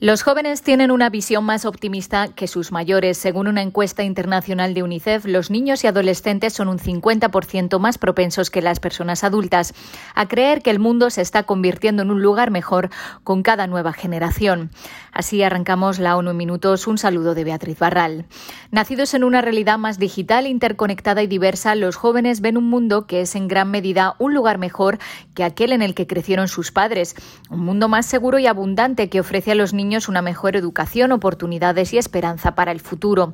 Los 0.00 0.22
jóvenes 0.22 0.62
tienen 0.62 0.92
una 0.92 1.10
visión 1.10 1.42
más 1.42 1.64
optimista 1.64 2.28
que 2.28 2.46
sus 2.46 2.70
mayores. 2.70 3.18
Según 3.18 3.48
una 3.48 3.62
encuesta 3.62 4.04
internacional 4.04 4.72
de 4.72 4.84
UNICEF, 4.84 5.24
los 5.24 5.50
niños 5.50 5.82
y 5.82 5.88
adolescentes 5.88 6.52
son 6.52 6.68
un 6.68 6.78
50% 6.78 7.80
más 7.80 7.98
propensos 7.98 8.48
que 8.48 8.62
las 8.62 8.78
personas 8.78 9.24
adultas 9.24 9.74
a 10.14 10.28
creer 10.28 10.62
que 10.62 10.70
el 10.70 10.78
mundo 10.78 11.10
se 11.10 11.20
está 11.20 11.42
convirtiendo 11.42 12.02
en 12.02 12.12
un 12.12 12.22
lugar 12.22 12.52
mejor 12.52 12.90
con 13.24 13.42
cada 13.42 13.66
nueva 13.66 13.92
generación. 13.92 14.70
Así 15.10 15.42
arrancamos 15.42 15.98
la 15.98 16.16
ONU 16.16 16.30
en 16.30 16.36
minutos. 16.36 16.86
Un 16.86 16.96
saludo 16.96 17.34
de 17.34 17.42
Beatriz 17.42 17.80
Barral. 17.80 18.26
Nacidos 18.70 19.14
en 19.14 19.24
una 19.24 19.40
realidad 19.40 19.78
más 19.78 19.98
digital, 19.98 20.46
interconectada 20.46 21.24
y 21.24 21.26
diversa, 21.26 21.74
los 21.74 21.96
jóvenes 21.96 22.40
ven 22.40 22.56
un 22.56 22.70
mundo 22.70 23.08
que 23.08 23.22
es 23.22 23.34
en 23.34 23.48
gran 23.48 23.72
medida 23.72 24.14
un 24.20 24.32
lugar 24.32 24.58
mejor 24.58 25.00
que 25.34 25.42
aquel 25.42 25.72
en 25.72 25.82
el 25.82 25.96
que 25.96 26.06
crecieron 26.06 26.46
sus 26.46 26.70
padres. 26.70 27.16
Un 27.50 27.64
mundo 27.64 27.88
más 27.88 28.06
seguro 28.06 28.38
y 28.38 28.46
abundante 28.46 29.08
que 29.08 29.18
ofrece 29.18 29.50
a 29.50 29.54
los 29.56 29.74
niños 29.74 29.87
una 30.08 30.20
mejor 30.20 30.54
educación, 30.56 31.12
oportunidades 31.12 31.94
y 31.94 31.98
esperanza 31.98 32.54
para 32.54 32.72
el 32.72 32.80
futuro. 32.80 33.32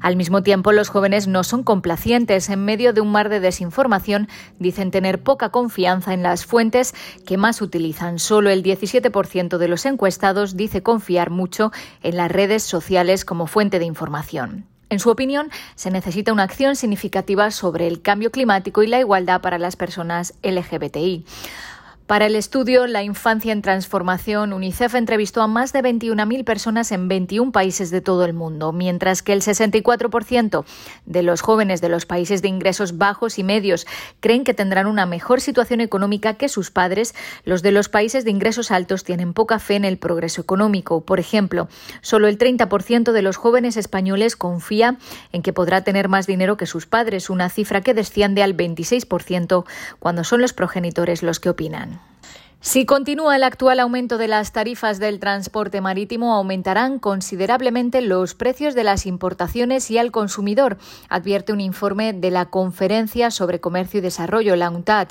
Al 0.00 0.16
mismo 0.16 0.42
tiempo, 0.42 0.72
los 0.72 0.88
jóvenes 0.88 1.28
no 1.28 1.44
son 1.44 1.62
complacientes. 1.62 2.48
En 2.48 2.64
medio 2.64 2.92
de 2.92 3.00
un 3.00 3.12
mar 3.12 3.28
de 3.28 3.40
desinformación, 3.40 4.28
dicen 4.58 4.90
tener 4.90 5.22
poca 5.22 5.50
confianza 5.50 6.14
en 6.14 6.22
las 6.22 6.46
fuentes 6.46 6.94
que 7.26 7.36
más 7.36 7.60
utilizan. 7.62 8.18
Solo 8.18 8.50
el 8.50 8.62
17% 8.62 9.58
de 9.58 9.68
los 9.68 9.86
encuestados 9.86 10.56
dice 10.56 10.82
confiar 10.82 11.30
mucho 11.30 11.70
en 12.02 12.16
las 12.16 12.32
redes 12.32 12.62
sociales 12.62 13.24
como 13.24 13.46
fuente 13.46 13.78
de 13.78 13.84
información. 13.84 14.66
En 14.92 14.98
su 14.98 15.08
opinión, 15.08 15.50
se 15.74 15.90
necesita 15.90 16.34
una 16.34 16.42
acción 16.42 16.76
significativa 16.76 17.50
sobre 17.50 17.86
el 17.86 18.02
cambio 18.02 18.30
climático 18.30 18.82
y 18.82 18.88
la 18.88 19.00
igualdad 19.00 19.40
para 19.40 19.58
las 19.58 19.74
personas 19.74 20.34
LGBTI. 20.42 21.24
Para 22.12 22.26
el 22.26 22.36
estudio 22.36 22.86
La 22.86 23.02
infancia 23.02 23.54
en 23.54 23.62
transformación, 23.62 24.52
UNICEF 24.52 24.96
entrevistó 24.96 25.40
a 25.40 25.46
más 25.46 25.72
de 25.72 25.80
21.000 25.80 26.44
personas 26.44 26.92
en 26.92 27.08
21 27.08 27.52
países 27.52 27.90
de 27.90 28.02
todo 28.02 28.26
el 28.26 28.34
mundo, 28.34 28.70
mientras 28.70 29.22
que 29.22 29.32
el 29.32 29.40
64% 29.40 30.66
de 31.06 31.22
los 31.22 31.40
jóvenes 31.40 31.80
de 31.80 31.88
los 31.88 32.04
países 32.04 32.42
de 32.42 32.48
ingresos 32.48 32.98
bajos 32.98 33.38
y 33.38 33.44
medios 33.44 33.86
creen 34.20 34.44
que 34.44 34.52
tendrán 34.52 34.88
una 34.88 35.06
mejor 35.06 35.40
situación 35.40 35.80
económica 35.80 36.34
que 36.34 36.50
sus 36.50 36.70
padres, 36.70 37.14
los 37.46 37.62
de 37.62 37.72
los 37.72 37.88
países 37.88 38.26
de 38.26 38.30
ingresos 38.30 38.70
altos 38.72 39.04
tienen 39.04 39.32
poca 39.32 39.58
fe 39.58 39.76
en 39.76 39.86
el 39.86 39.96
progreso 39.96 40.42
económico. 40.42 41.00
Por 41.00 41.18
ejemplo, 41.18 41.68
solo 42.02 42.28
el 42.28 42.36
30% 42.36 43.12
de 43.12 43.22
los 43.22 43.38
jóvenes 43.38 43.78
españoles 43.78 44.36
confía 44.36 44.98
en 45.32 45.40
que 45.40 45.54
podrá 45.54 45.82
tener 45.82 46.10
más 46.10 46.26
dinero 46.26 46.58
que 46.58 46.66
sus 46.66 46.84
padres, 46.84 47.30
una 47.30 47.48
cifra 47.48 47.80
que 47.80 47.94
desciende 47.94 48.42
al 48.42 48.54
26% 48.54 49.64
cuando 49.98 50.24
son 50.24 50.42
los 50.42 50.52
progenitores 50.52 51.22
los 51.22 51.40
que 51.40 51.48
opinan. 51.48 52.01
Si 52.64 52.86
continúa 52.86 53.34
el 53.34 53.42
actual 53.42 53.80
aumento 53.80 54.18
de 54.18 54.28
las 54.28 54.52
tarifas 54.52 55.00
del 55.00 55.18
transporte 55.18 55.80
marítimo, 55.80 56.32
aumentarán 56.32 57.00
considerablemente 57.00 58.00
los 58.02 58.36
precios 58.36 58.76
de 58.76 58.84
las 58.84 59.04
importaciones 59.04 59.90
y 59.90 59.98
al 59.98 60.12
consumidor, 60.12 60.78
advierte 61.08 61.52
un 61.52 61.60
informe 61.60 62.12
de 62.12 62.30
la 62.30 62.46
Conferencia 62.46 63.32
sobre 63.32 63.60
Comercio 63.60 63.98
y 63.98 64.00
Desarrollo, 64.00 64.54
la 64.54 64.70
UNTAD. 64.70 65.08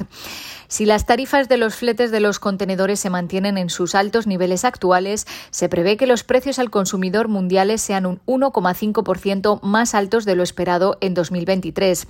Si 0.70 0.86
las 0.86 1.06
tarifas 1.06 1.50
de 1.50 1.58
los 1.58 1.76
fletes 1.76 2.12
de 2.12 2.22
los 2.22 2.40
contenedores 2.40 3.02
se 3.02 3.10
mantienen 3.10 3.58
en 3.58 3.70
sus 3.70 3.96
altos 3.96 4.28
niveles 4.28 4.64
actuales, 4.64 5.28
se 5.50 5.68
prevé 5.68 5.98
que 5.98 6.08
los 6.08 6.24
precios 6.24 6.58
al 6.58 6.70
consumidor 6.70 7.28
mundiales 7.28 7.82
sean 7.82 8.06
un 8.06 8.22
1,5% 8.28 9.62
más 9.62 9.94
altos 9.94 10.24
de 10.24 10.36
lo 10.36 10.44
esperado 10.44 10.98
en 11.02 11.14
2023. 11.14 12.08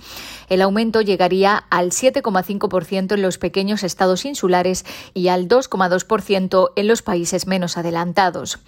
El 0.48 0.62
aumento 0.62 1.00
llegaría 1.00 1.64
al 1.68 1.90
7,5% 1.90 3.14
en 3.14 3.22
los 3.22 3.38
pequeños 3.38 3.82
estados 3.82 4.24
insulares 4.24 4.84
y 5.12 5.31
al 5.32 5.48
2,2% 5.48 6.72
en 6.76 6.88
los 6.88 7.02
países 7.02 7.46
menos 7.46 7.76
adelantados. 7.76 8.58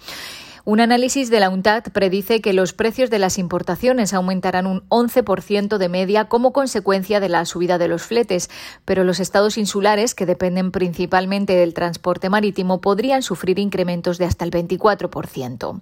Un 0.67 0.79
análisis 0.79 1.29
de 1.29 1.39
la 1.39 1.51
UNTAD 1.51 1.91
predice 1.93 2.41
que 2.41 2.51
los 2.51 2.73
precios 2.73 3.11
de 3.11 3.19
las 3.19 3.37
importaciones 3.37 4.15
aumentarán 4.15 4.65
un 4.65 4.81
11% 4.89 5.77
de 5.77 5.89
media 5.89 6.25
como 6.25 6.53
consecuencia 6.53 7.19
de 7.19 7.29
la 7.29 7.45
subida 7.45 7.77
de 7.77 7.87
los 7.87 8.01
fletes, 8.01 8.49
pero 8.83 9.03
los 9.03 9.19
estados 9.19 9.59
insulares, 9.59 10.15
que 10.15 10.25
dependen 10.25 10.71
principalmente 10.71 11.53
del 11.53 11.75
transporte 11.75 12.29
marítimo, 12.29 12.81
podrían 12.81 13.21
sufrir 13.21 13.59
incrementos 13.59 14.17
de 14.17 14.25
hasta 14.25 14.43
el 14.43 14.49
24%. 14.49 15.81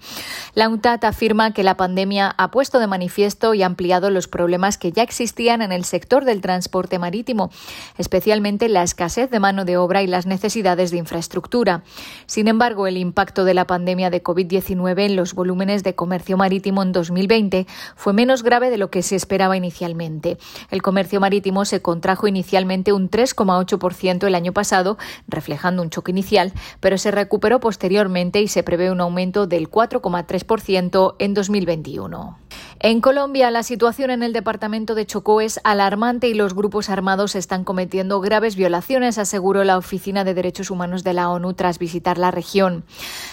La 0.54 0.68
UNTAD 0.68 1.06
afirma 1.06 1.54
que 1.54 1.64
la 1.64 1.78
pandemia 1.78 2.36
ha 2.38 2.52
puesto 2.52 2.80
de 2.80 2.88
manifiesto 2.88 3.54
y 3.54 3.64
ampliado 3.64 4.10
los 4.10 4.28
problemas 4.28 4.78
que 4.78 4.92
ya 4.92 5.04
existían 5.04 5.62
en 5.62 5.72
el 5.72 5.86
sector 5.86 6.26
del 6.26 6.42
transporte 6.42 7.00
marítimo, 7.00 7.52
especialmente 7.98 8.68
la 8.68 8.84
escasez 8.84 9.30
de 9.32 9.40
mano 9.40 9.64
de 9.64 9.78
obra 9.78 10.04
y 10.04 10.08
las 10.08 10.26
necesidades 10.26 10.92
de 10.92 10.98
infraestructura. 10.98 11.84
Sin 12.26 12.50
embargo, 12.50 12.86
el 12.86 12.98
impacto 12.98 13.46
de 13.46 13.54
la 13.54 13.66
pandemia 13.66 14.10
de 14.10 14.22
COVID-19 14.22 14.73
en 14.74 15.16
los 15.16 15.34
volúmenes 15.34 15.84
de 15.84 15.96
comercio 15.96 16.36
marítimo 16.36 16.82
en 16.82 16.92
2020 16.92 17.68
fue 17.96 18.12
menos 18.12 18.44
grave 18.44 18.70
de 18.70 18.78
lo 18.78 18.90
que 18.90 19.02
se 19.02 19.16
esperaba 19.16 19.56
inicialmente. 19.56 20.38
El 20.72 20.82
comercio 20.82 21.20
marítimo 21.20 21.64
se 21.66 21.82
contrajo 21.82 22.28
inicialmente 22.28 22.92
un 22.92 23.10
3,8% 23.10 24.28
el 24.28 24.36
año 24.36 24.52
pasado, 24.52 24.98
reflejando 25.28 25.82
un 25.82 25.90
choque 25.90 26.12
inicial, 26.12 26.54
pero 26.80 26.98
se 26.98 27.12
recuperó 27.12 27.60
posteriormente 27.60 28.42
y 28.42 28.48
se 28.48 28.64
prevé 28.64 28.92
un 28.92 29.02
aumento 29.02 29.48
del 29.48 29.70
4,3% 29.70 31.16
en 31.20 31.34
2021. 31.34 32.38
En 32.80 33.00
Colombia, 33.00 33.50
la 33.50 33.64
situación 33.64 34.12
en 34.12 34.24
el 34.24 34.34
departamento 34.34 34.94
de 34.94 35.06
Chocó 35.06 35.40
es 35.40 35.62
alarmante 35.64 36.28
y 36.28 36.34
los 36.34 36.54
grupos 36.54 36.90
armados 36.90 37.36
están 37.36 37.64
cometiendo 37.64 38.20
graves 38.20 38.58
violaciones, 38.58 39.18
aseguró 39.18 39.64
la 39.64 39.78
Oficina 39.78 40.26
de 40.26 40.34
Derechos 40.34 40.70
Humanos 40.70 41.04
de 41.06 41.14
la 41.14 41.30
ONU 41.30 41.54
tras 41.54 41.80
visitar 41.80 42.18
la 42.18 42.32
región. 42.32 42.84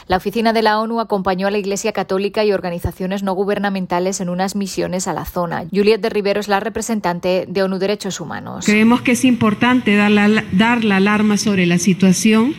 La 0.06 0.18
Oficina 0.18 0.52
de 0.52 0.62
la 0.62 0.78
ONU 0.78 1.00
acompañó 1.00 1.29
a 1.30 1.50
la 1.50 1.58
Iglesia 1.58 1.92
Católica 1.92 2.44
y 2.44 2.52
organizaciones 2.52 3.22
no 3.22 3.34
gubernamentales 3.34 4.20
en 4.20 4.28
unas 4.28 4.56
misiones 4.56 5.06
a 5.06 5.12
la 5.12 5.24
zona. 5.24 5.64
Juliette 5.72 6.02
de 6.02 6.10
Rivero 6.10 6.40
es 6.40 6.48
la 6.48 6.60
representante 6.60 7.46
de 7.48 7.62
ONU 7.62 7.78
Derechos 7.78 8.20
Humanos. 8.20 8.64
Creemos 8.66 9.02
que 9.02 9.12
es 9.12 9.24
importante 9.24 9.94
dar 9.96 10.10
la, 10.10 10.44
dar 10.52 10.84
la 10.84 10.96
alarma 10.96 11.36
sobre 11.36 11.66
la 11.66 11.78
situación 11.78 12.54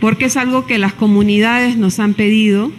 porque 0.00 0.26
es 0.26 0.36
algo 0.36 0.66
que 0.66 0.78
las 0.78 0.92
comunidades 0.92 1.76
nos 1.76 1.98
han 1.98 2.14
pedido 2.14 2.70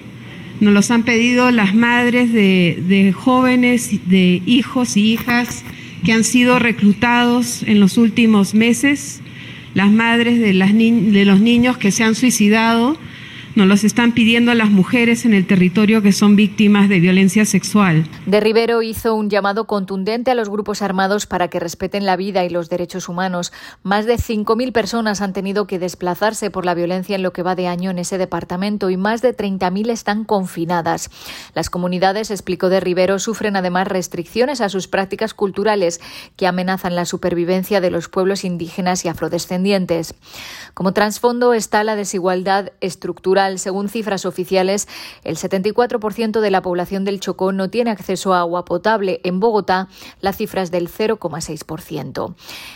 nos 0.60 0.74
los 0.74 0.92
han 0.92 1.04
pedido 1.04 1.52
las 1.52 1.76
madres 1.76 2.32
de, 2.32 3.14
jóvenes, 3.16 3.90
de 4.06 4.42
hijos 4.46 4.96
y 4.96 5.14
hijas 5.14 5.64
que 6.04 6.14
han 6.14 6.24
sido 6.24 6.60
reclutados 6.60 7.64
en 7.64 7.80
los 7.80 7.98
últimos 7.98 8.54
meses, 8.54 9.22
las 9.74 9.92
madres 9.92 10.40
de, 10.40 10.54
las 10.54 10.74
de 10.74 11.26
los 11.26 11.42
niños 11.42 11.78
que 11.78 11.92
se 11.92 12.04
han 12.04 12.16
suicidado 12.16 12.98
nos 13.56 13.68
los 13.68 13.86
están 13.86 14.12
pidiendo 14.12 14.54
las 14.54 14.70
mujeres 14.70 15.24
en 15.24 15.34
el 15.34 15.48
territorio 15.48 16.02
que 16.02 16.12
son 16.12 16.36
víctimas 16.36 16.90
de 16.90 17.00
violencia 17.00 17.46
sexual. 17.46 18.06
De 18.26 18.42
Rivero 18.42 18.82
hizo 18.82 19.16
un 19.16 19.30
llamado 19.30 19.66
contundente 19.66 20.32
a 20.32 20.36
los 20.36 20.50
grupos 20.50 20.82
armados 20.82 21.26
para 21.26 21.48
que 21.48 21.62
respeten 21.62 22.06
la 22.06 22.18
vida 22.18 22.44
y 22.44 22.50
los 22.50 22.70
derechos 22.70 23.08
humanos. 23.08 23.54
Más 23.82 24.06
de 24.06 24.16
5.000 24.16 24.74
personas 24.74 25.22
han 25.22 25.32
tenido 25.32 25.68
que 25.68 25.80
desplazarse 25.80 26.52
por 26.52 26.66
la 26.66 26.74
violencia 26.74 27.16
en 27.16 27.24
lo 27.24 27.32
que 27.32 27.44
va 27.44 27.56
de 27.56 27.68
año 27.68 27.92
en 27.92 28.00
ese 28.00 28.18
departamento 28.18 28.90
y 28.90 28.98
más 28.98 29.22
de 29.22 29.36
30.000 29.36 29.90
están 29.90 30.26
confinadas. 30.26 31.10
Las 31.54 31.70
comunidades, 31.70 32.32
explicó 32.32 32.68
De 32.68 32.82
Rivero, 32.82 33.20
sufren 33.20 33.56
además 33.56 33.88
restricciones 33.88 34.60
a 34.60 34.68
sus 34.68 34.90
prácticas 34.90 35.34
culturales 35.34 36.02
que 36.36 36.48
amenazan 36.48 36.96
la 36.96 37.06
supervivencia 37.06 37.80
de 37.80 37.92
los 37.92 38.10
pueblos 38.10 38.44
indígenas 38.44 39.06
y 39.06 39.08
afrodescendientes. 39.08 40.14
Como 40.74 40.92
trasfondo 40.92 41.54
está 41.54 41.86
la 41.86 41.96
desigualdad 41.96 42.74
estructural 42.82 43.45
según 43.60 43.90
cifras 43.90 44.26
oficiales, 44.26 44.88
el 45.24 45.38
74% 45.38 46.40
de 46.40 46.52
la 46.52 46.62
población 46.62 47.06
del 47.06 47.20
Chocó 47.20 47.52
no 47.52 47.70
tiene 47.70 47.92
acceso 47.92 48.34
a 48.34 48.40
agua 48.40 48.66
potable. 48.66 49.22
En 49.24 49.40
Bogotá, 49.40 49.88
la 50.22 50.34
cifra 50.34 50.62
es 50.62 50.72
del 50.72 50.90
0,6%. 50.90 52.36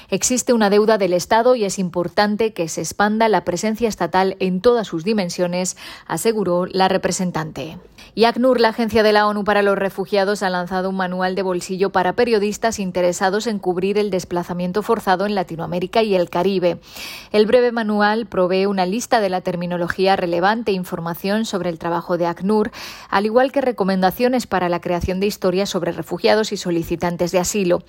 Existe 0.09 0.53
una 0.53 0.69
deuda 0.69 0.97
del 0.97 1.13
Estado 1.13 1.55
y 1.55 1.65
es 1.65 1.79
importante 1.79 2.53
que 2.53 2.67
se 2.67 2.81
expanda 2.81 3.29
la 3.29 3.43
presencia 3.43 3.89
estatal 3.89 4.37
en 4.39 4.61
todas 4.61 4.87
sus 4.87 5.03
dimensiones, 5.03 5.77
aseguró 6.07 6.65
la 6.65 6.87
representante. 6.87 7.77
Y 8.15 8.25
ACNUR, 8.25 8.59
la 8.59 8.69
Agencia 8.69 9.03
de 9.03 9.13
la 9.13 9.27
ONU 9.27 9.43
para 9.43 9.61
los 9.61 9.77
Refugiados, 9.77 10.43
ha 10.43 10.49
lanzado 10.49 10.89
un 10.89 10.97
manual 10.97 11.35
de 11.35 11.41
bolsillo 11.41 11.91
para 11.91 12.13
periodistas 12.13 12.79
interesados 12.79 13.47
en 13.47 13.59
cubrir 13.59 13.97
el 13.97 14.09
desplazamiento 14.09 14.81
forzado 14.81 15.25
en 15.25 15.35
Latinoamérica 15.35 16.03
y 16.03 16.15
el 16.15 16.29
Caribe. 16.29 16.79
El 17.31 17.45
breve 17.45 17.71
manual 17.71 18.25
provee 18.25 18.65
una 18.65 18.85
lista 18.85 19.21
de 19.21 19.29
la 19.29 19.41
terminología 19.41 20.15
relevante 20.15 20.58
información 20.67 21.45
sobre 21.45 21.69
el 21.69 21.79
trabajo 21.79 22.17
de 22.17 22.25
ACNUR, 22.25 22.71
al 23.09 23.25
igual 23.25 23.51
que 23.51 23.61
recomendaciones 23.61 24.47
para 24.47 24.69
la 24.69 24.81
creación 24.81 25.19
de 25.19 25.27
historias 25.27 25.69
sobre 25.69 25.91
refugiados 25.91 26.51
y 26.51 26.57
solicitantes 26.57 27.31
de 27.31 27.39
asilo. 27.39 27.83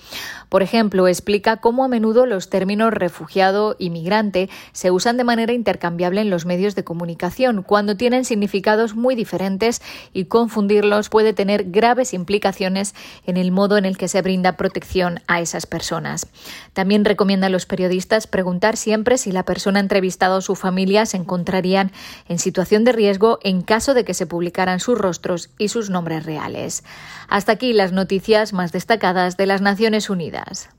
Por 0.49 0.63
ejemplo, 0.63 1.09
explica 1.09 1.59
cómo 1.59 1.85
a 1.85 1.89
menudo 1.89 2.27
los 2.27 2.51
términos 2.51 2.93
refugiado 2.93 3.77
y 3.79 3.91
migrante 3.91 4.49
se 4.73 4.91
usan 4.91 5.17
de 5.17 5.25
manera 5.25 5.53
intercambiable 5.53 6.21
en 6.21 6.31
los 6.31 6.47
medios 6.47 6.75
de 6.75 6.85
comunicación, 6.85 7.63
cuando 7.63 7.97
tienen 7.97 8.25
significados 8.25 8.95
muy 8.95 9.15
diferentes 9.15 9.83
y 10.13 10.27
confundirlos 10.27 11.09
puede 11.09 11.33
tener 11.33 11.71
graves 11.71 12.15
implicaciones 12.15 12.95
en 13.27 13.37
el 13.37 13.53
modo 13.53 13.77
en 13.77 13.85
el 13.85 13.97
que 13.97 14.09
se 14.09 14.23
brinda 14.23 14.57
protección 14.57 15.21
a 15.27 15.41
esas 15.41 15.67
personas. 15.67 16.27
También 16.73 17.05
recomienda 17.05 17.49
a 17.49 17.51
los 17.51 17.67
periodistas 17.67 18.27
preguntar 18.27 18.77
siempre 18.77 19.19
si 19.19 19.33
la 19.33 19.45
persona 19.45 19.81
entrevistada 19.81 20.37
o 20.37 20.41
su 20.41 20.55
familia 20.55 21.07
se 21.07 21.17
encontrarían 21.17 21.93
en 22.29 22.39
situaciones 22.39 22.60
de 22.69 22.93
riesgo 22.93 23.39
en 23.43 23.63
caso 23.63 23.95
de 23.95 24.05
que 24.05 24.15
se 24.15 24.27
publicaran 24.27 24.81
sus 24.81 24.99
rostros 24.99 25.51
y 25.59 25.69
sus 25.69 25.91
nombres 25.91 26.25
reales. 26.25 26.85
Hasta 27.29 27.53
aquí 27.53 27.73
las 27.73 27.93
noticias 27.93 28.53
más 28.53 28.73
destacadas 28.73 29.37
de 29.37 29.47
las 29.47 29.61
Naciones 29.61 30.11
Unidas. 30.11 30.71